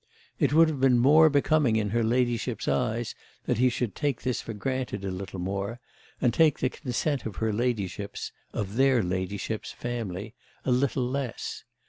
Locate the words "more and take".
5.37-6.57